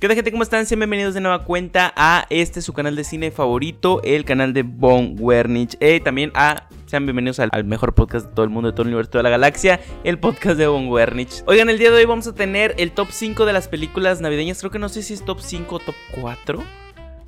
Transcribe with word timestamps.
¿Qué 0.00 0.06
onda 0.06 0.14
gente? 0.14 0.30
¿Cómo 0.30 0.44
están? 0.44 0.64
Sean 0.64 0.78
bienvenidos 0.78 1.14
de 1.14 1.20
nueva 1.20 1.42
cuenta 1.42 1.92
a 1.96 2.28
este 2.30 2.62
su 2.62 2.72
canal 2.72 2.94
de 2.94 3.02
cine 3.02 3.32
favorito, 3.32 4.00
el 4.04 4.24
canal 4.24 4.52
de 4.52 4.62
Von 4.62 5.16
Wernich. 5.18 5.76
Eh, 5.80 5.98
también 5.98 6.30
a, 6.36 6.68
sean 6.86 7.04
bienvenidos 7.04 7.40
al, 7.40 7.64
mejor 7.64 7.96
podcast 7.96 8.28
de 8.28 8.32
todo 8.32 8.44
el 8.44 8.50
mundo, 8.50 8.70
de 8.70 8.74
todo 8.74 8.82
el 8.82 8.90
universo, 8.90 9.18
de 9.18 9.24
la 9.24 9.30
galaxia, 9.30 9.80
el 10.04 10.20
podcast 10.20 10.56
de 10.56 10.68
Von 10.68 10.86
Wernich. 10.86 11.42
Oigan, 11.46 11.68
el 11.68 11.80
día 11.80 11.90
de 11.90 11.96
hoy 11.96 12.04
vamos 12.04 12.28
a 12.28 12.34
tener 12.36 12.76
el 12.78 12.92
top 12.92 13.08
5 13.10 13.44
de 13.44 13.52
las 13.52 13.66
películas 13.66 14.20
navideñas. 14.20 14.60
Creo 14.60 14.70
que 14.70 14.78
no 14.78 14.88
sé 14.88 15.02
si 15.02 15.14
es 15.14 15.24
top 15.24 15.40
5 15.40 15.74
o 15.74 15.78
top 15.80 15.96
4. 16.20 16.62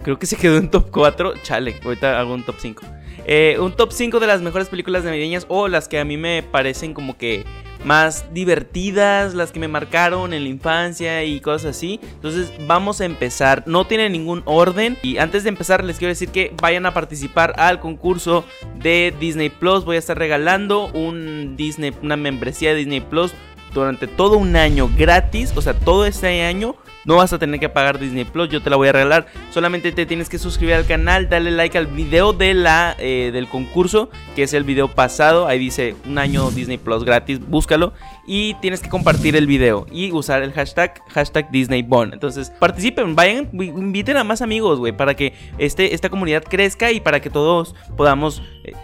Creo 0.05 0.21
que 0.21 0.27
se 0.27 0.37
quedó 0.37 0.57
en 0.57 0.71
top 0.71 0.93
4. 0.93 1.35
Chale, 1.43 1.75
ahorita 1.83 2.21
hago 2.21 2.35
un 2.35 2.45
top 2.45 2.55
5. 2.57 2.83
Eh, 3.27 3.57
un 3.59 3.73
top 3.73 3.91
5 3.91 4.21
de 4.21 4.29
las 4.29 4.43
mejores 4.43 4.69
películas 4.69 5.03
navideñas 5.03 5.45
o 5.49 5.67
las 5.67 5.89
que 5.89 5.99
a 5.99 6.05
mí 6.05 6.17
me 6.17 6.45
parecen 6.45 6.95
como 6.95 7.19
que 7.19 7.45
más 7.85 8.27
divertidas, 8.33 9.35
las 9.35 9.53
que 9.53 9.61
me 9.61 9.69
marcaron 9.69 10.33
en 10.33 10.45
la 10.45 10.49
infancia 10.49 11.25
y 11.25 11.41
cosas 11.41 11.77
así. 11.77 12.01
Entonces 12.03 12.53
vamos 12.67 13.01
a 13.01 13.05
empezar. 13.05 13.65
No 13.67 13.87
tiene 13.87 14.09
ningún 14.11 14.43
orden. 14.45 14.99
Y 15.03 15.19
antes 15.19 15.43
de 15.45 15.49
empezar 15.49 15.85
les 15.85 15.99
quiero 15.99 16.11
decir 16.11 16.29
que 16.29 16.55
vayan 16.61 16.87
a 16.87 16.95
participar 16.95 17.55
al 17.59 17.81
concurso 17.81 18.45
de 18.79 19.15
Disney 19.19 19.49
Plus. 19.49 19.85
Voy 19.85 19.97
a 19.97 20.01
estar 20.01 20.19
regalando 20.19 20.87
un 20.93 21.57
Disney, 21.57 21.93
una 22.03 22.17
membresía 22.17 22.71
de 22.71 22.77
Disney 22.77 23.01
Plus 23.01 23.33
durante 23.73 24.07
todo 24.07 24.37
un 24.37 24.57
año 24.57 24.91
gratis. 24.97 25.53
O 25.57 25.63
sea, 25.63 25.75
todo 25.75 26.05
este 26.07 26.43
año 26.43 26.77
no 27.11 27.17
vas 27.17 27.33
a 27.33 27.41
tener 27.41 27.59
que 27.59 27.69
pagar 27.69 27.99
Disney 27.99 28.25
Plus, 28.25 28.51
yo 28.51 28.63
te 28.63 28.71
la 28.71 28.77
voy 28.77 28.87
a 28.87 28.93
regalar. 28.93 29.27
Solamente 29.51 29.91
te 29.91 30.07
tienes 30.07 30.29
que 30.29 30.39
suscribir 30.39 30.77
al 30.77 30.87
canal, 30.87 31.29
darle 31.29 31.51
like 31.51 31.77
al 31.77 31.89
video 31.89 32.33
de 32.33 32.55
la, 32.55 32.95
eh, 33.01 33.31
del 33.33 33.49
concurso, 33.49 34.11
que 34.37 34.45
es 34.45 34.55
el 34.55 34.63
video 34.63 34.87
pasado. 34.87 35.49
Ahí 35.49 35.59
dice 35.59 35.97
un 36.07 36.19
año 36.19 36.53
Disney 36.53 36.79
Plus 36.79 37.03
gratis, 37.03 37.41
búscalo. 37.41 37.95
Y 38.29 38.55
tienes 38.61 38.81
que 38.81 38.89
compartir 38.89 39.35
el 39.35 39.49
video 39.49 39.87
y 39.91 40.13
usar 40.13 40.45
el 40.45 40.53
hashtag, 40.53 41.03
hashtag 41.09 41.49
Entonces 41.53 42.51
participen, 42.61 43.17
vayan, 43.17 43.49
inviten 43.55 44.17
a 44.17 44.23
más 44.23 44.41
amigos, 44.41 44.79
güey, 44.79 44.93
para 44.93 45.15
que 45.15 45.35
este, 45.59 45.95
esta 45.95 46.11
comunidad 46.11 46.45
crezca 46.45 46.93
y 46.93 47.01
para 47.01 47.19
que 47.19 47.29
todos 47.29 47.75
podamos... 47.97 48.41
Eh, 48.63 48.75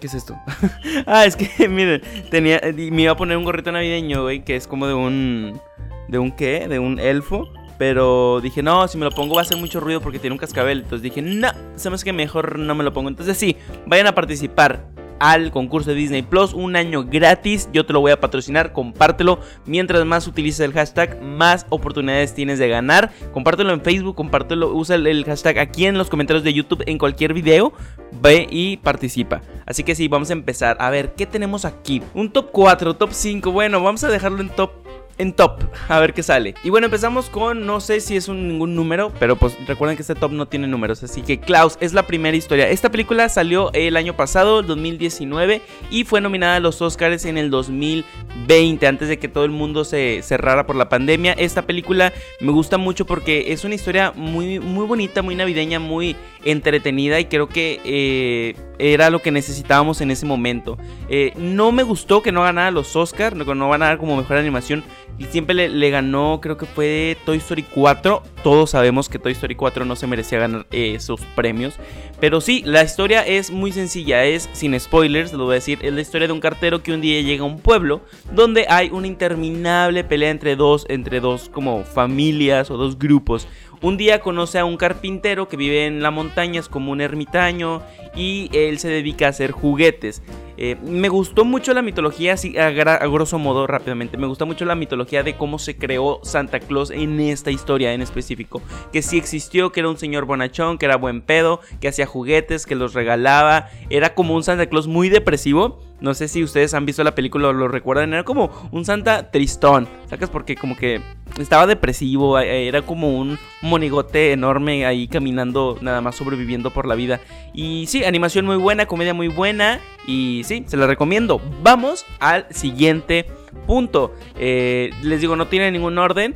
¿Qué 0.00 0.06
es 0.06 0.14
esto? 0.14 0.36
ah, 1.06 1.24
es 1.26 1.34
que, 1.34 1.68
miren, 1.68 2.02
tenía, 2.30 2.60
me 2.72 3.02
iba 3.02 3.10
a 3.10 3.16
poner 3.16 3.36
un 3.36 3.42
gorrito 3.42 3.72
navideño, 3.72 4.22
güey, 4.22 4.44
que 4.44 4.54
es 4.54 4.68
como 4.68 4.86
de 4.86 4.94
un 4.94 5.60
de 6.08 6.18
un 6.18 6.32
qué, 6.32 6.66
de 6.68 6.78
un 6.78 6.98
elfo. 6.98 7.48
Pero 7.78 8.40
dije, 8.40 8.62
no, 8.62 8.88
si 8.88 8.98
me 8.98 9.04
lo 9.04 9.12
pongo 9.12 9.36
va 9.36 9.42
a 9.42 9.44
hacer 9.44 9.56
mucho 9.56 9.78
ruido 9.78 10.00
porque 10.00 10.18
tiene 10.18 10.34
un 10.34 10.38
cascabel. 10.38 10.78
Entonces 10.78 11.02
dije, 11.02 11.22
no, 11.22 11.48
sabes 11.76 12.02
que 12.02 12.12
mejor 12.12 12.58
no 12.58 12.74
me 12.74 12.82
lo 12.82 12.92
pongo. 12.92 13.08
Entonces 13.08 13.36
sí, 13.36 13.56
vayan 13.86 14.08
a 14.08 14.14
participar 14.14 14.88
al 15.20 15.50
concurso 15.50 15.90
de 15.90 15.96
Disney 15.96 16.22
Plus. 16.22 16.54
Un 16.54 16.76
año 16.76 17.04
gratis, 17.04 17.68
yo 17.72 17.86
te 17.86 17.92
lo 17.92 18.00
voy 18.00 18.12
a 18.12 18.20
patrocinar, 18.20 18.72
compártelo. 18.72 19.38
Mientras 19.66 20.04
más 20.04 20.26
utilices 20.26 20.60
el 20.60 20.72
hashtag, 20.72 21.22
más 21.22 21.66
oportunidades 21.68 22.34
tienes 22.34 22.58
de 22.58 22.68
ganar. 22.68 23.12
Compártelo 23.32 23.72
en 23.72 23.80
Facebook, 23.80 24.16
compártelo, 24.16 24.74
usa 24.74 24.96
el, 24.96 25.24
hashtag 25.24 25.58
aquí 25.58 25.86
en 25.86 25.98
los 25.98 26.08
comentarios 26.08 26.44
de 26.44 26.52
YouTube, 26.52 26.82
en 26.86 26.98
cualquier 26.98 27.32
video. 27.32 27.72
Ve 28.20 28.46
y 28.50 28.78
participa. 28.78 29.42
Así 29.66 29.84
que 29.84 29.94
sí, 29.94 30.08
vamos 30.08 30.30
a 30.30 30.32
empezar. 30.32 30.76
A 30.80 30.90
ver, 30.90 31.14
¿qué 31.14 31.26
tenemos 31.26 31.64
aquí? 31.64 32.02
Un 32.14 32.32
top 32.32 32.50
4, 32.52 32.94
top 32.94 33.10
5. 33.12 33.52
Bueno, 33.52 33.82
vamos 33.82 34.02
a 34.04 34.08
dejarlo 34.08 34.40
en 34.40 34.48
top 34.48 34.87
en 35.18 35.32
top, 35.32 35.60
a 35.88 35.98
ver 36.00 36.14
qué 36.14 36.22
sale. 36.22 36.54
Y 36.62 36.70
bueno, 36.70 36.86
empezamos 36.86 37.28
con, 37.28 37.66
no 37.66 37.80
sé 37.80 38.00
si 38.00 38.16
es 38.16 38.28
un, 38.28 38.48
ningún 38.48 38.74
número, 38.74 39.12
pero 39.18 39.36
pues 39.36 39.56
recuerden 39.66 39.96
que 39.96 40.02
este 40.02 40.14
top 40.14 40.32
no 40.32 40.46
tiene 40.46 40.66
números, 40.68 41.02
así 41.02 41.22
que 41.22 41.40
Klaus 41.40 41.76
es 41.80 41.92
la 41.92 42.04
primera 42.04 42.36
historia. 42.36 42.68
Esta 42.68 42.90
película 42.90 43.28
salió 43.28 43.72
el 43.72 43.96
año 43.96 44.16
pasado, 44.16 44.60
el 44.60 44.66
2019, 44.66 45.60
y 45.90 46.04
fue 46.04 46.20
nominada 46.20 46.56
a 46.56 46.60
los 46.60 46.80
Oscars 46.80 47.24
en 47.24 47.36
el 47.36 47.50
2020, 47.50 48.86
antes 48.86 49.08
de 49.08 49.18
que 49.18 49.28
todo 49.28 49.44
el 49.44 49.50
mundo 49.50 49.84
se 49.84 50.22
cerrara 50.22 50.66
por 50.66 50.76
la 50.76 50.88
pandemia. 50.88 51.32
Esta 51.32 51.62
película 51.62 52.12
me 52.40 52.52
gusta 52.52 52.78
mucho 52.78 53.04
porque 53.04 53.52
es 53.52 53.64
una 53.64 53.74
historia 53.74 54.12
muy, 54.14 54.60
muy 54.60 54.86
bonita, 54.86 55.22
muy 55.22 55.34
navideña, 55.34 55.80
muy 55.80 56.16
entretenida 56.44 57.18
y 57.20 57.26
creo 57.26 57.48
que 57.48 57.80
eh, 57.84 58.54
era 58.78 59.10
lo 59.10 59.20
que 59.20 59.30
necesitábamos 59.30 60.00
en 60.00 60.10
ese 60.10 60.26
momento. 60.26 60.78
Eh, 61.08 61.32
no 61.36 61.72
me 61.72 61.82
gustó 61.82 62.22
que 62.22 62.32
no 62.32 62.42
ganara 62.42 62.70
los 62.70 62.94
Oscars, 62.96 63.36
no, 63.36 63.44
no 63.54 63.68
van 63.68 63.82
a 63.82 63.86
dar 63.86 63.98
como 63.98 64.16
mejor 64.16 64.36
animación. 64.36 64.84
Y 65.18 65.24
siempre 65.24 65.68
le, 65.68 65.90
ganó, 65.90 66.38
creo 66.40 66.56
que 66.56 66.64
fue 66.64 67.16
Toy 67.24 67.38
Story 67.38 67.64
4. 67.64 68.22
Todos 68.44 68.70
sabemos 68.70 69.08
que 69.08 69.18
Toy 69.18 69.32
Story 69.32 69.56
4 69.56 69.84
no 69.84 69.96
se 69.96 70.06
merecía 70.06 70.38
ganar 70.38 70.66
eh, 70.70 70.94
esos 70.94 71.20
premios. 71.34 71.74
Pero 72.20 72.40
sí, 72.40 72.62
la 72.64 72.84
historia 72.84 73.26
es 73.26 73.50
muy 73.50 73.72
sencilla, 73.72 74.24
es 74.24 74.48
sin 74.52 74.78
spoilers, 74.78 75.32
lo 75.32 75.46
voy 75.46 75.52
a 75.52 75.54
decir. 75.54 75.80
Es 75.82 75.92
la 75.92 76.00
historia 76.00 76.28
de 76.28 76.32
un 76.32 76.40
cartero 76.40 76.84
que 76.84 76.92
un 76.92 77.00
día 77.00 77.20
llega 77.20 77.42
a 77.42 77.46
un 77.46 77.58
pueblo 77.58 78.00
donde 78.32 78.66
hay 78.68 78.90
una 78.90 79.08
interminable 79.08 80.04
pelea 80.04 80.30
entre 80.30 80.54
dos, 80.54 80.86
entre 80.88 81.18
dos 81.18 81.48
como 81.48 81.82
familias 81.82 82.70
o 82.70 82.76
dos 82.76 82.96
grupos. 82.96 83.48
Un 83.80 83.96
día 83.96 84.20
conoce 84.20 84.58
a 84.58 84.64
un 84.64 84.76
carpintero 84.76 85.48
que 85.48 85.56
vive 85.56 85.86
en 85.86 86.02
la 86.02 86.10
montaña, 86.10 86.58
es 86.60 86.68
como 86.68 86.90
un 86.90 87.00
ermitaño 87.00 87.82
y 88.14 88.50
él 88.52 88.78
se 88.78 88.88
dedica 88.88 89.26
a 89.26 89.30
hacer 89.30 89.52
juguetes. 89.52 90.22
Eh, 90.60 90.76
me 90.82 91.08
gustó 91.08 91.44
mucho 91.44 91.72
la 91.72 91.82
mitología, 91.82 92.32
así 92.34 92.58
a, 92.58 92.70
grosso 92.70 93.38
modo, 93.38 93.68
rápidamente. 93.68 94.16
Me 94.18 94.26
gusta 94.26 94.44
mucho 94.44 94.64
la 94.64 94.74
mitología 94.74 95.22
de 95.22 95.36
cómo 95.36 95.60
se 95.60 95.76
creó 95.76 96.18
Santa 96.24 96.58
Claus 96.58 96.90
en 96.90 97.20
esta 97.20 97.52
historia 97.52 97.92
en 97.92 98.02
específico. 98.02 98.60
Que 98.92 99.00
sí 99.00 99.18
existió, 99.18 99.70
que 99.70 99.80
era 99.80 99.88
un 99.88 99.98
señor 99.98 100.24
bonachón, 100.24 100.76
que 100.76 100.86
era 100.86 100.96
buen 100.96 101.22
pedo, 101.22 101.60
que 101.80 101.86
hacía 101.86 102.06
juguetes, 102.06 102.66
que 102.66 102.74
los 102.74 102.92
regalaba. 102.92 103.68
Era 103.88 104.14
como 104.14 104.34
un 104.34 104.42
Santa 104.42 104.66
Claus 104.66 104.88
muy 104.88 105.08
depresivo 105.08 105.78
no 106.00 106.14
sé 106.14 106.28
si 106.28 106.44
ustedes 106.44 106.74
han 106.74 106.86
visto 106.86 107.02
la 107.02 107.14
película 107.14 107.48
o 107.48 107.52
lo 107.52 107.68
recuerdan. 107.68 108.12
Era 108.12 108.24
como 108.24 108.50
un 108.70 108.84
Santa 108.84 109.30
tristón. 109.30 109.88
¿Sacas? 110.08 110.30
Porque 110.30 110.54
como 110.54 110.76
que 110.76 111.00
estaba 111.38 111.66
depresivo. 111.66 112.38
Eh, 112.38 112.68
era 112.68 112.82
como 112.82 113.18
un 113.18 113.38
monigote 113.62 114.32
enorme 114.32 114.86
ahí 114.86 115.08
caminando, 115.08 115.76
nada 115.80 116.00
más 116.00 116.14
sobreviviendo 116.14 116.70
por 116.70 116.86
la 116.86 116.94
vida. 116.94 117.20
Y 117.52 117.86
sí, 117.88 118.04
animación 118.04 118.46
muy 118.46 118.56
buena, 118.56 118.86
comedia 118.86 119.14
muy 119.14 119.28
buena. 119.28 119.80
Y 120.06 120.42
sí, 120.44 120.64
se 120.66 120.76
la 120.76 120.86
recomiendo. 120.86 121.40
Vamos 121.62 122.06
al 122.18 122.46
siguiente 122.50 123.26
punto. 123.66 124.14
Eh, 124.38 124.90
les 125.02 125.20
digo, 125.20 125.36
no 125.36 125.48
tiene 125.48 125.70
ningún 125.70 125.98
orden. 125.98 126.34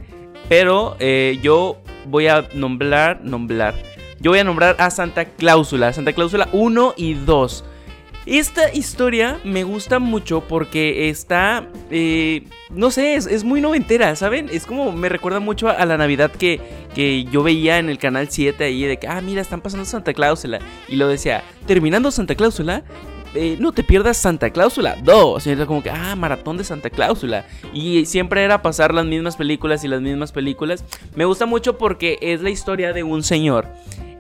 Pero 0.49 0.97
eh, 0.99 1.39
yo 1.43 1.79
voy 2.07 2.27
a 2.27 2.49
nombrar. 2.55 3.21
Nombrar. 3.23 3.75
Yo 4.21 4.31
voy 4.31 4.41
a 4.41 4.45
nombrar 4.45 4.77
a 4.79 4.91
Santa 4.91 5.25
Cláusula. 5.25 5.93
Santa 5.93 6.13
Cláusula 6.13 6.49
1 6.53 6.95
y 6.97 7.15
2. 7.15 7.65
Esta 8.25 8.73
historia 8.73 9.41
me 9.43 9.65
gusta 9.65 9.99
mucho 9.99 10.43
porque 10.43 11.09
está, 11.09 11.67
eh, 11.91 12.45
no 12.71 12.93
sé, 12.93 13.17
es, 13.17 13.43
muy 13.43 13.61
noventera, 13.61 14.15
¿saben? 14.15 14.49
Es 14.53 14.65
como, 14.65 14.93
me 14.93 15.09
recuerda 15.09 15.41
mucho 15.41 15.69
a, 15.69 15.85
la 15.87 15.99
Navidad 15.99 16.31
que, 16.31 16.61
que, 16.95 17.25
yo 17.25 17.43
veía 17.43 17.79
en 17.81 17.89
el 17.89 17.99
canal 17.99 18.29
7 18.31 18.63
ahí 18.63 18.85
de 18.85 18.97
que, 18.99 19.09
ah, 19.09 19.21
mira, 19.21 19.41
están 19.43 19.61
pasando 19.61 19.85
Santa 19.85 20.15
Cláusula. 20.15 20.61
Y 20.87 20.97
lo 20.97 21.09
decía, 21.09 21.43
terminando 21.67 22.13
Santa 22.13 22.37
Cláusula, 22.37 22.85
eh, 23.35 23.57
no 23.59 23.73
te 23.73 23.83
pierdas 23.83 24.17
Santa 24.17 24.51
Cláusula 24.51 24.97
2. 25.03 25.47
era 25.47 25.67
como 25.67 25.83
que, 25.83 25.91
ah, 25.91 26.15
maratón 26.17 26.57
de 26.57 26.65
Santa 26.65 26.91
Cláusula. 26.91 27.47
Y 27.73 28.07
siempre 28.07 28.45
era 28.45 28.63
pasar 28.63 28.93
las 28.93 29.07
mismas 29.07 29.37
películas 29.37 29.85
y 29.85 29.89
las 29.89 30.01
mismas 30.01 30.33
películas. 30.33 30.85
Me 31.15 31.25
gusta 31.25 31.47
mucho 31.47 31.79
porque 31.79 32.19
es 32.21 32.43
la 32.43 32.51
historia 32.51 32.93
de 32.93 33.03
un 33.03 33.23
señor 33.23 33.67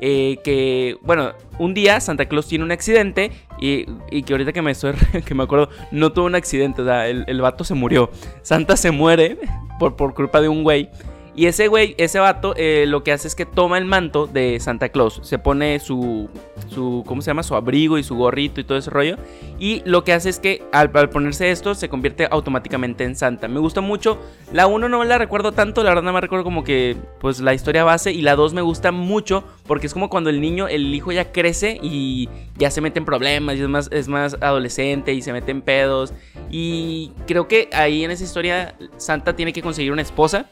eh, 0.04 0.38
que, 0.42 0.96
bueno, 1.02 1.32
un 1.60 1.74
día 1.74 2.00
Santa 2.00 2.26
Claus 2.26 2.48
tiene 2.48 2.64
un 2.64 2.72
accidente 2.72 3.30
y, 3.60 3.84
que 4.24 4.32
ahorita 4.32 4.52
que 4.52 4.60
me, 4.60 4.72
estoy, 4.72 4.94
que 5.24 5.34
me 5.34 5.44
acuerdo, 5.44 5.68
no 5.92 6.12
tuvo 6.12 6.26
un 6.26 6.34
accidente, 6.34 6.82
o 6.82 6.84
sea, 6.84 7.06
el, 7.06 7.24
el 7.28 7.40
vato 7.40 7.62
se 7.62 7.74
murió. 7.74 8.10
Santa 8.42 8.76
se 8.76 8.90
muere 8.90 9.38
por, 9.78 9.94
por 9.94 10.12
culpa 10.14 10.40
de 10.40 10.48
un 10.48 10.64
güey. 10.64 10.90
Y 11.34 11.46
ese 11.46 11.68
güey, 11.68 11.94
ese 11.96 12.18
vato, 12.18 12.52
eh, 12.56 12.84
lo 12.86 13.02
que 13.02 13.12
hace 13.12 13.26
es 13.26 13.34
que 13.34 13.46
toma 13.46 13.78
el 13.78 13.86
manto 13.86 14.26
de 14.26 14.60
Santa 14.60 14.90
Claus. 14.90 15.20
Se 15.22 15.38
pone 15.38 15.80
su, 15.80 16.28
su, 16.68 17.04
¿cómo 17.06 17.22
se 17.22 17.30
llama? 17.30 17.42
Su 17.42 17.54
abrigo 17.54 17.96
y 17.96 18.02
su 18.02 18.16
gorrito 18.16 18.60
y 18.60 18.64
todo 18.64 18.76
ese 18.76 18.90
rollo. 18.90 19.16
Y 19.58 19.80
lo 19.86 20.04
que 20.04 20.12
hace 20.12 20.28
es 20.28 20.38
que 20.38 20.62
al, 20.72 20.90
ponerse 20.90 21.50
esto 21.50 21.74
se 21.74 21.88
convierte 21.88 22.28
automáticamente 22.30 23.04
en 23.04 23.16
Santa. 23.16 23.48
Me 23.48 23.60
gusta 23.60 23.80
mucho. 23.80 24.18
La 24.52 24.66
1 24.66 24.90
no 24.90 25.02
la 25.04 25.16
recuerdo 25.16 25.52
tanto, 25.52 25.82
la 25.82 25.90
verdad 25.90 26.02
no 26.02 26.12
me 26.12 26.20
recuerdo 26.20 26.44
como 26.44 26.64
que, 26.64 26.96
pues 27.18 27.40
la 27.40 27.54
historia 27.54 27.82
base. 27.82 28.12
Y 28.12 28.20
la 28.20 28.36
2 28.36 28.52
me 28.52 28.60
gusta 28.60 28.92
mucho 28.92 29.42
porque 29.66 29.86
es 29.86 29.94
como 29.94 30.10
cuando 30.10 30.28
el 30.28 30.38
niño, 30.38 30.68
el 30.68 30.94
hijo 30.94 31.12
ya 31.12 31.32
crece 31.32 31.78
y 31.82 32.28
ya 32.58 32.70
se 32.70 32.82
mete 32.82 32.98
en 32.98 33.06
problemas 33.06 33.56
y 33.56 33.62
es 33.62 33.68
más, 33.68 33.88
es 33.90 34.06
más 34.06 34.36
adolescente 34.42 35.14
y 35.14 35.22
se 35.22 35.32
mete 35.32 35.50
en 35.50 35.62
pedos. 35.62 36.12
Y 36.50 37.12
creo 37.26 37.48
que 37.48 37.70
ahí 37.72 38.04
en 38.04 38.10
esa 38.10 38.22
historia 38.22 38.74
Santa 38.98 39.34
tiene 39.34 39.54
que 39.54 39.62
conseguir 39.62 39.92
una 39.92 40.02
esposa 40.02 40.50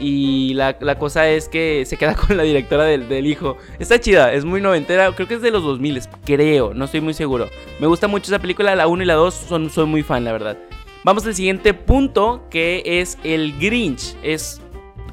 y 0.00 0.54
la, 0.54 0.76
cosa 0.98 1.28
es 1.28 1.48
que 1.48 1.84
se 1.86 1.96
queda 1.96 2.14
con 2.26 2.36
la 2.36 2.42
directora 2.42 2.84
del, 2.84 3.26
hijo. 3.26 3.56
Está 3.78 4.00
chida, 4.00 4.32
es 4.32 4.44
muy 4.44 4.60
noventera. 4.60 5.12
Creo 5.14 5.28
que 5.28 5.34
es 5.34 5.42
de 5.42 5.50
los 5.50 5.62
2000, 5.62 6.02
creo, 6.24 6.74
no 6.74 6.86
estoy 6.86 7.00
muy 7.00 7.14
seguro. 7.14 7.48
Me 7.80 7.86
gusta 7.86 8.08
mucho 8.08 8.30
esa 8.30 8.38
película, 8.38 8.74
la 8.74 8.86
1 8.86 9.02
y 9.02 9.06
la 9.06 9.14
2 9.14 9.34
son, 9.34 9.70
soy 9.70 9.86
muy 9.86 10.02
fan, 10.02 10.24
la 10.24 10.32
verdad. 10.32 10.58
Vamos 11.04 11.26
al 11.26 11.34
siguiente 11.34 11.74
punto, 11.74 12.46
que 12.50 12.82
es 12.84 13.18
el 13.24 13.58
Grinch. 13.58 14.16
Es, 14.22 14.60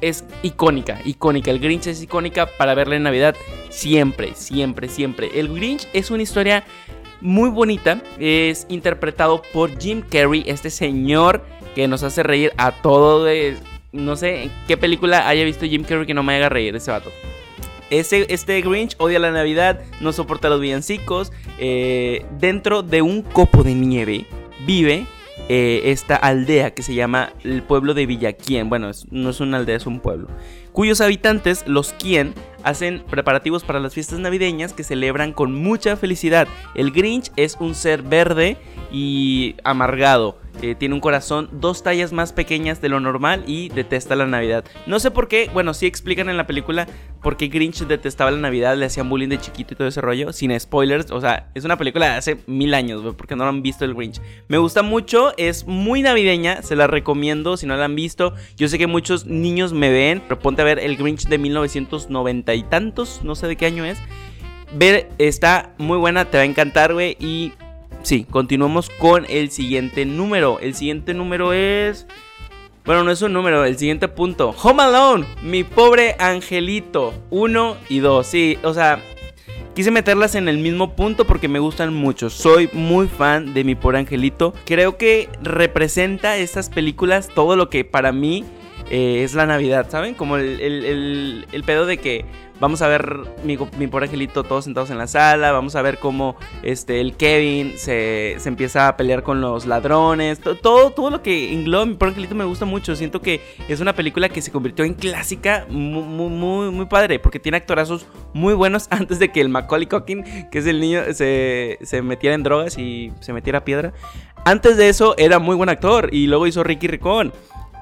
es 0.00 0.24
icónica, 0.42 1.00
icónica. 1.04 1.50
El 1.50 1.58
Grinch 1.58 1.86
es 1.86 2.02
icónica 2.02 2.46
para 2.56 2.74
verla 2.74 2.96
en 2.96 3.02
Navidad 3.02 3.36
siempre, 3.68 4.32
siempre, 4.34 4.88
siempre. 4.88 5.30
El 5.34 5.54
Grinch 5.54 5.86
es 5.92 6.10
una 6.10 6.22
historia 6.22 6.64
muy 7.20 7.50
bonita. 7.50 8.00
Es 8.18 8.66
interpretado 8.68 9.42
por 9.52 9.78
Jim 9.78 10.02
Carrey, 10.02 10.44
este 10.46 10.70
señor 10.70 11.44
que 11.74 11.88
nos 11.88 12.02
hace 12.02 12.22
reír 12.22 12.52
a 12.56 12.72
todo 12.82 13.24
de 13.24 13.56
no 13.92 14.16
sé 14.16 14.50
qué 14.66 14.76
película 14.76 15.28
haya 15.28 15.44
visto 15.44 15.66
Jim 15.66 15.84
Carrey 15.84 16.06
que 16.06 16.14
no 16.14 16.22
me 16.22 16.34
haga 16.34 16.48
reír 16.48 16.74
ese 16.74 16.90
vato. 16.90 17.10
Ese, 17.90 18.26
este 18.30 18.60
Grinch 18.62 18.94
odia 18.98 19.18
la 19.18 19.30
Navidad, 19.30 19.80
no 20.00 20.12
soporta 20.12 20.48
los 20.48 20.60
villancicos. 20.60 21.30
Eh, 21.58 22.24
dentro 22.38 22.82
de 22.82 23.02
un 23.02 23.20
copo 23.22 23.62
de 23.62 23.74
nieve 23.74 24.26
vive 24.66 25.06
eh, 25.50 25.82
esta 25.90 26.16
aldea 26.16 26.72
que 26.72 26.82
se 26.82 26.94
llama 26.94 27.34
el 27.44 27.62
pueblo 27.62 27.92
de 27.92 28.06
Villaquien. 28.06 28.70
Bueno, 28.70 28.90
no 29.10 29.30
es 29.30 29.40
una 29.40 29.58
aldea, 29.58 29.76
es 29.76 29.86
un 29.86 30.00
pueblo. 30.00 30.28
Cuyos 30.72 31.02
habitantes, 31.02 31.64
los 31.66 31.92
Quien, 31.92 32.32
hacen 32.62 33.04
preparativos 33.10 33.62
para 33.62 33.78
las 33.78 33.92
fiestas 33.92 34.20
navideñas 34.20 34.72
que 34.72 34.84
celebran 34.84 35.34
con 35.34 35.54
mucha 35.54 35.96
felicidad. 35.96 36.48
El 36.74 36.92
Grinch 36.92 37.30
es 37.36 37.56
un 37.60 37.74
ser 37.74 38.02
verde 38.02 38.56
y 38.90 39.56
amargado. 39.64 40.38
Eh, 40.60 40.74
tiene 40.74 40.94
un 40.94 41.00
corazón 41.00 41.48
dos 41.52 41.82
tallas 41.82 42.12
más 42.12 42.32
pequeñas 42.32 42.80
de 42.80 42.88
lo 42.88 43.00
normal 43.00 43.42
y 43.46 43.68
detesta 43.70 44.14
la 44.16 44.26
Navidad. 44.26 44.64
No 44.86 45.00
sé 45.00 45.10
por 45.10 45.28
qué, 45.28 45.50
bueno, 45.52 45.74
sí 45.74 45.86
explican 45.86 46.28
en 46.28 46.36
la 46.36 46.46
película 46.46 46.86
por 47.22 47.36
qué 47.36 47.48
Grinch 47.48 47.86
detestaba 47.86 48.30
la 48.30 48.38
Navidad, 48.38 48.76
le 48.76 48.86
hacían 48.86 49.08
bullying 49.08 49.28
de 49.28 49.40
chiquito 49.40 49.74
y 49.74 49.76
todo 49.76 49.88
ese 49.88 50.00
rollo, 50.00 50.32
sin 50.32 50.58
spoilers. 50.58 51.10
O 51.10 51.20
sea, 51.20 51.50
es 51.54 51.64
una 51.64 51.78
película 51.78 52.06
de 52.06 52.12
hace 52.16 52.38
mil 52.46 52.74
años, 52.74 53.02
porque 53.16 53.36
no 53.36 53.44
lo 53.44 53.50
han 53.50 53.62
visto 53.62 53.84
el 53.84 53.94
Grinch. 53.94 54.20
Me 54.48 54.58
gusta 54.58 54.82
mucho, 54.82 55.32
es 55.36 55.66
muy 55.66 56.02
navideña, 56.02 56.62
se 56.62 56.76
la 56.76 56.86
recomiendo 56.86 57.56
si 57.56 57.66
no 57.66 57.76
la 57.76 57.86
han 57.86 57.94
visto. 57.94 58.34
Yo 58.56 58.68
sé 58.68 58.78
que 58.78 58.86
muchos 58.86 59.26
niños 59.26 59.72
me 59.72 59.90
ven, 59.90 60.20
pero 60.20 60.38
ponte 60.38 60.62
a 60.62 60.64
ver 60.64 60.78
el 60.78 60.96
Grinch 60.96 61.26
de 61.28 61.38
1990 61.38 62.54
y 62.54 62.62
tantos, 62.64 63.20
no 63.22 63.34
sé 63.34 63.46
de 63.46 63.56
qué 63.56 63.66
año 63.66 63.84
es. 63.84 63.98
Ver, 64.74 65.10
está 65.18 65.74
muy 65.78 65.98
buena, 65.98 66.24
te 66.24 66.38
va 66.38 66.42
a 66.42 66.46
encantar, 66.46 66.94
güey. 66.94 67.16
Y 67.20 67.52
sí, 68.02 68.26
continuamos 68.30 68.90
con 68.90 69.26
el 69.28 69.50
siguiente 69.50 70.04
número. 70.04 70.58
El 70.60 70.74
siguiente 70.74 71.14
número 71.14 71.52
es... 71.52 72.06
Bueno, 72.84 73.04
no 73.04 73.12
es 73.12 73.22
un 73.22 73.32
número, 73.32 73.64
el 73.64 73.78
siguiente 73.78 74.08
punto. 74.08 74.54
Home 74.62 74.82
Alone, 74.82 75.26
mi 75.42 75.62
pobre 75.62 76.16
angelito. 76.18 77.14
Uno 77.30 77.76
y 77.88 78.00
dos. 78.00 78.26
Sí, 78.26 78.58
o 78.64 78.74
sea, 78.74 79.00
quise 79.76 79.92
meterlas 79.92 80.34
en 80.34 80.48
el 80.48 80.58
mismo 80.58 80.96
punto 80.96 81.24
porque 81.24 81.46
me 81.46 81.60
gustan 81.60 81.94
mucho. 81.94 82.28
Soy 82.28 82.68
muy 82.72 83.06
fan 83.06 83.54
de 83.54 83.62
mi 83.62 83.76
pobre 83.76 83.98
angelito. 83.98 84.52
Creo 84.64 84.96
que 84.96 85.28
representa 85.42 86.36
estas 86.36 86.70
películas 86.70 87.28
todo 87.28 87.54
lo 87.54 87.70
que 87.70 87.84
para 87.84 88.10
mí 88.10 88.44
eh, 88.90 89.22
es 89.24 89.34
la 89.34 89.46
Navidad, 89.46 89.86
¿saben? 89.88 90.14
Como 90.14 90.36
el, 90.36 90.60
el, 90.60 91.46
el 91.50 91.64
pedo 91.64 91.86
de 91.86 91.98
que 91.98 92.24
Vamos 92.62 92.80
a 92.80 92.86
ver 92.86 93.18
mi, 93.42 93.58
mi 93.76 93.88
pobre 93.88 94.04
angelito 94.04 94.44
todos 94.44 94.62
sentados 94.62 94.88
en 94.90 94.96
la 94.96 95.08
sala. 95.08 95.50
Vamos 95.50 95.74
a 95.74 95.82
ver 95.82 95.98
cómo 95.98 96.36
este, 96.62 97.00
el 97.00 97.16
Kevin 97.16 97.72
se, 97.76 98.36
empieza 98.44 98.86
a 98.86 98.96
pelear 98.96 99.24
con 99.24 99.40
los 99.40 99.66
ladrones. 99.66 100.38
Todo, 100.38 100.90
todo, 100.90 101.10
lo 101.10 101.22
que 101.22 101.52
engloba 101.52 101.86
mi 101.86 101.94
pobre 101.94 102.10
angelito 102.10 102.36
me 102.36 102.44
gusta 102.44 102.64
mucho. 102.64 102.94
Siento 102.94 103.20
que 103.20 103.40
es 103.66 103.80
una 103.80 103.94
película 103.94 104.28
que 104.28 104.40
se 104.40 104.52
convirtió 104.52 104.84
en 104.84 104.94
clásica 104.94 105.66
muy, 105.68 106.04
muy, 106.04 106.70
muy, 106.70 106.86
padre. 106.86 107.18
Porque 107.18 107.40
tiene 107.40 107.56
actorazos 107.56 108.06
muy 108.32 108.54
buenos 108.54 108.86
antes 108.90 109.18
de 109.18 109.32
que 109.32 109.40
el 109.40 109.48
Macaulay 109.48 109.88
Culkin, 109.88 110.48
que 110.48 110.58
es 110.60 110.66
el 110.66 110.80
niño, 110.80 111.00
se, 111.14 111.80
se 111.82 112.00
metiera 112.00 112.36
en 112.36 112.44
drogas 112.44 112.78
y 112.78 113.12
se 113.18 113.32
metiera 113.32 113.58
a 113.58 113.64
piedra. 113.64 113.92
Antes 114.44 114.76
de 114.76 114.88
eso 114.88 115.16
era 115.18 115.40
muy 115.40 115.56
buen 115.56 115.68
actor 115.68 116.10
y 116.12 116.28
luego 116.28 116.46
hizo 116.46 116.62
Ricky 116.62 116.86
Ricón. 116.86 117.32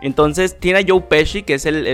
Entonces 0.03 0.59
tiene 0.59 0.81
a 0.81 0.85
Joe 0.87 1.03
Pesci, 1.03 1.43
que 1.43 1.55
es 1.55 1.67
el, 1.67 1.87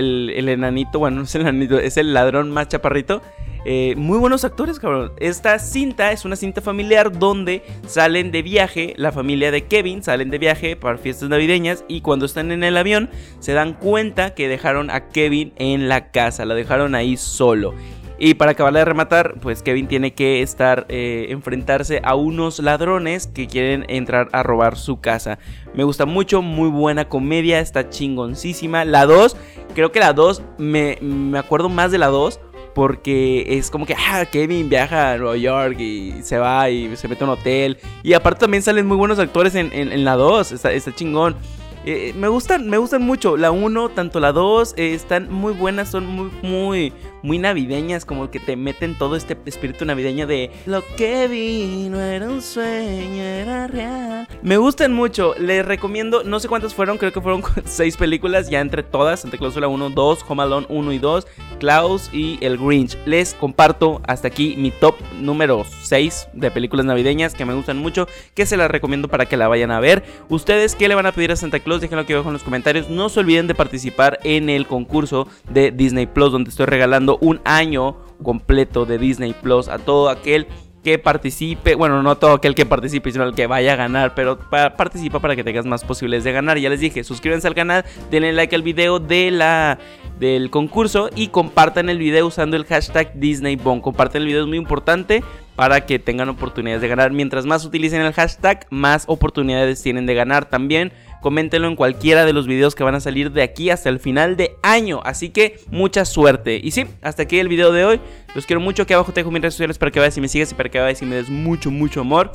enanito, 0.49 0.99
bueno, 0.99 1.17
no 1.19 1.23
es 1.23 1.35
el 1.35 1.41
enanito, 1.41 1.79
es 1.79 1.97
el 1.97 2.13
ladrón 2.13 2.51
más 2.51 2.67
chaparrito. 2.67 3.21
Eh, 3.69 3.95
muy 3.97 4.17
buenos 4.17 4.45
actores, 4.45 4.79
cabrón. 4.79 5.11
Esta 5.19 5.59
cinta 5.59 6.13
es 6.13 6.23
una 6.23 6.37
cinta 6.37 6.61
familiar 6.61 7.11
donde 7.11 7.63
salen 7.85 8.31
de 8.31 8.41
viaje, 8.41 8.93
la 8.95 9.11
familia 9.11 9.51
de 9.51 9.65
Kevin 9.65 10.03
salen 10.03 10.29
de 10.29 10.37
viaje 10.37 10.77
para 10.77 10.97
fiestas 10.97 11.27
navideñas 11.27 11.83
y 11.89 11.99
cuando 11.99 12.25
están 12.25 12.51
en 12.51 12.63
el 12.63 12.77
avión 12.77 13.09
se 13.39 13.51
dan 13.51 13.73
cuenta 13.73 14.33
que 14.35 14.47
dejaron 14.47 14.89
a 14.89 15.09
Kevin 15.09 15.51
en 15.57 15.89
la 15.89 16.11
casa, 16.11 16.45
la 16.45 16.55
dejaron 16.55 16.95
ahí 16.95 17.17
solo. 17.17 17.73
Y 18.19 18.33
para 18.33 18.51
acabar 18.51 18.73
de 18.73 18.83
rematar, 18.83 19.35
pues 19.39 19.61
Kevin 19.61 19.87
tiene 19.87 20.13
que 20.13 20.41
estar, 20.41 20.85
eh, 20.89 21.27
enfrentarse 21.29 22.01
a 22.03 22.15
unos 22.15 22.59
ladrones 22.59 23.27
que 23.27 23.47
quieren 23.47 23.85
entrar 23.89 24.29
a 24.31 24.41
robar 24.41 24.75
su 24.77 24.99
casa. 24.99 25.37
Me 25.75 25.83
gusta 25.83 26.05
mucho, 26.05 26.41
muy 26.41 26.69
buena 26.69 27.09
comedia, 27.09 27.59
está 27.59 27.89
chingoncísima. 27.89 28.85
La 28.85 29.05
2, 29.05 29.37
creo 29.75 29.91
que 29.91 29.99
la 29.99 30.13
2, 30.13 30.41
me, 30.57 30.97
me 31.01 31.37
acuerdo 31.37 31.69
más 31.69 31.91
de 31.91 31.99
la 31.99 32.07
2 32.07 32.39
porque 32.77 33.57
es 33.57 33.71
como 33.71 33.87
que, 33.87 33.95
ah, 33.95 34.23
Kevin 34.31 34.69
viaja 34.69 35.13
a 35.13 35.17
Nueva 35.17 35.35
York 35.35 35.79
y 35.79 36.13
se 36.21 36.37
va 36.37 36.69
y 36.69 36.95
se 36.95 37.07
mete 37.07 37.23
a 37.23 37.27
un 37.27 37.33
hotel. 37.33 37.79
Y 38.03 38.13
aparte 38.13 38.41
también 38.41 38.61
salen 38.61 38.85
muy 38.85 38.97
buenos 38.97 39.17
actores 39.17 39.55
en, 39.55 40.05
la 40.05 40.15
2, 40.15 40.51
está, 40.51 40.71
está 40.71 40.93
chingón. 40.93 41.35
Eh, 41.85 42.13
me 42.15 42.27
gustan, 42.27 42.69
me 42.69 42.77
gustan 42.77 43.01
mucho. 43.01 43.37
La 43.37 43.51
1, 43.51 43.89
tanto 43.89 44.19
la 44.19 44.31
2, 44.31 44.73
eh, 44.77 44.93
están 44.93 45.31
muy 45.31 45.53
buenas, 45.53 45.89
son 45.89 46.05
muy, 46.05 46.31
muy, 46.41 46.93
muy 47.23 47.37
navideñas, 47.39 48.05
como 48.05 48.29
que 48.29 48.39
te 48.39 48.55
meten 48.55 48.97
todo 48.97 49.15
este 49.15 49.37
espíritu 49.45 49.85
navideño 49.85 50.27
de 50.27 50.51
lo 50.65 50.83
que 50.95 51.27
vi 51.27 51.87
no 51.89 52.01
era 52.01 52.27
un 52.29 52.41
sueño, 52.41 53.23
era 53.23 53.67
real. 53.67 54.26
Me 54.47 54.55
gustan 54.55 54.93
mucho, 54.93 55.35
les 55.37 55.65
recomiendo, 55.65 56.23
no 56.23 56.39
sé 56.39 56.47
cuántas 56.47 56.73
fueron, 56.73 56.97
creo 56.97 57.11
que 57.11 57.19
fueron 57.19 57.43
seis 57.65 57.97
películas, 57.97 58.49
ya 58.49 58.61
entre 58.61 58.81
todas, 58.81 59.19
Santa 59.19 59.37
Clausula 59.37 59.67
1, 59.67 59.89
2, 59.89 60.25
Home 60.25 60.41
Alone 60.41 60.65
1 60.69 60.93
y 60.93 60.99
2, 60.99 61.27
Klaus 61.59 62.09
y 62.13 62.37
El 62.39 62.57
Grinch. 62.57 62.97
Les 63.05 63.33
comparto 63.33 64.01
hasta 64.07 64.29
aquí 64.29 64.55
mi 64.57 64.71
top 64.71 64.95
número 65.19 65.65
6 65.81 66.29
de 66.31 66.49
películas 66.49 66.85
navideñas 66.85 67.33
que 67.33 67.43
me 67.43 67.55
gustan 67.55 67.77
mucho, 67.77 68.07
que 68.35 68.45
se 68.45 68.55
las 68.55 68.71
recomiendo 68.71 69.09
para 69.09 69.25
que 69.25 69.35
la 69.35 69.49
vayan 69.49 69.71
a 69.71 69.81
ver. 69.81 70.05
¿Ustedes 70.29 70.75
qué 70.75 70.87
le 70.87 70.95
van 70.95 71.07
a 71.07 71.11
pedir 71.11 71.33
a 71.33 71.35
Santa 71.35 71.59
Claus? 71.59 71.81
Déjenlo 71.81 72.03
aquí 72.03 72.13
abajo 72.13 72.29
en 72.29 72.33
los 72.33 72.43
comentarios. 72.43 72.89
No 72.89 73.09
se 73.09 73.19
olviden 73.19 73.47
de 73.47 73.55
participar 73.55 74.17
en 74.23 74.49
el 74.49 74.65
concurso 74.65 75.27
de 75.49 75.71
Disney 75.71 76.05
Plus, 76.05 76.31
donde 76.31 76.51
estoy 76.51 76.67
regalando 76.67 77.17
un 77.19 77.41
año 77.43 77.97
completo 78.23 78.85
de 78.85 78.97
Disney 78.97 79.33
Plus 79.33 79.67
a 79.67 79.77
todo 79.77 80.07
aquel 80.07 80.47
que 80.87 80.97
participe, 80.97 81.75
bueno, 81.75 82.01
no 82.01 82.17
todo 82.17 82.31
aquel 82.31 82.55
que 82.55 82.65
participe, 82.65 83.11
sino 83.11 83.25
el 83.25 83.35
que 83.35 83.45
vaya 83.45 83.73
a 83.73 83.75
ganar, 83.75 84.15
pero 84.15 84.39
participa 84.49 85.19
para 85.19 85.35
que 85.35 85.43
tengas 85.43 85.65
más 85.65 85.83
posibilidades 85.83 86.23
de 86.23 86.31
ganar. 86.31 86.57
Ya 86.59 86.69
les 86.69 86.79
dije, 86.79 87.03
suscríbanse 87.03 87.45
al 87.45 87.55
canal, 87.55 87.83
denle 88.09 88.31
like 88.31 88.55
al 88.55 88.61
video 88.61 88.97
de 88.99 89.29
la, 89.29 89.79
del 90.17 90.49
concurso 90.49 91.09
y 91.13 91.27
compartan 91.27 91.89
el 91.89 91.97
video 91.97 92.27
usando 92.27 92.55
el 92.55 92.63
hashtag 92.63 93.11
DisneyBone. 93.15 93.81
Compartan 93.81 94.21
el 94.21 94.29
video, 94.29 94.43
es 94.43 94.47
muy 94.47 94.57
importante 94.57 95.25
para 95.57 95.85
que 95.85 95.99
tengan 95.99 96.29
oportunidades 96.29 96.81
de 96.81 96.87
ganar. 96.87 97.11
Mientras 97.11 97.45
más 97.45 97.65
utilicen 97.65 97.99
el 97.99 98.13
hashtag, 98.13 98.65
más 98.69 99.03
oportunidades 99.07 99.83
tienen 99.83 100.05
de 100.05 100.13
ganar 100.13 100.45
también 100.45 100.93
coméntenlo 101.21 101.67
en 101.67 101.75
cualquiera 101.75 102.25
de 102.25 102.33
los 102.33 102.47
videos 102.47 102.75
que 102.75 102.83
van 102.83 102.95
a 102.95 102.99
salir 102.99 103.31
de 103.31 103.43
aquí 103.43 103.69
hasta 103.69 103.89
el 103.89 103.99
final 103.99 104.37
de 104.37 104.55
año. 104.63 105.01
Así 105.03 105.29
que 105.29 105.59
mucha 105.71 106.05
suerte. 106.05 106.59
Y 106.61 106.71
sí, 106.71 106.85
hasta 107.01 107.23
aquí 107.23 107.39
el 107.39 107.47
video 107.47 107.71
de 107.71 107.85
hoy. 107.85 108.01
Los 108.35 108.45
quiero 108.45 108.59
mucho. 108.59 108.83
Aquí 108.83 108.93
abajo 108.93 109.11
te 109.11 109.21
dejo 109.21 109.31
mis 109.31 109.41
redes 109.41 109.53
sociales 109.53 109.77
para 109.77 109.91
que 109.91 109.99
vayas 109.99 110.17
y 110.17 110.21
me 110.21 110.27
sigas 110.27 110.51
y 110.51 110.55
para 110.55 110.69
que 110.69 110.79
vayas 110.79 111.01
y 111.01 111.05
me 111.05 111.15
des 111.15 111.29
mucho, 111.29 111.71
mucho 111.71 112.01
amor. 112.01 112.31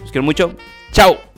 Los 0.00 0.10
quiero 0.10 0.24
mucho. 0.24 0.54
Chao. 0.92 1.32